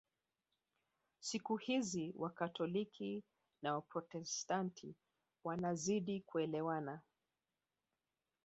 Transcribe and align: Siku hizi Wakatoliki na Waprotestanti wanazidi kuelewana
Siku 1.19 1.55
hizi 1.57 2.13
Wakatoliki 2.17 3.23
na 3.61 3.73
Waprotestanti 3.75 4.95
wanazidi 5.43 6.21
kuelewana 6.21 7.01